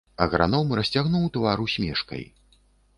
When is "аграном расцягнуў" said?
0.25-1.29